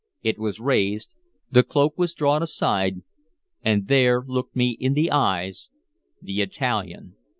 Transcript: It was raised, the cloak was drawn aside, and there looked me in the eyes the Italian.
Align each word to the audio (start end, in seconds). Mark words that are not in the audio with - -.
It 0.23 0.39
was 0.39 0.59
raised, 0.59 1.13
the 1.51 1.61
cloak 1.61 1.95
was 1.95 2.15
drawn 2.15 2.41
aside, 2.41 3.03
and 3.61 3.87
there 3.87 4.23
looked 4.25 4.55
me 4.55 4.75
in 4.79 4.95
the 4.95 5.11
eyes 5.11 5.69
the 6.19 6.41
Italian. 6.41 7.17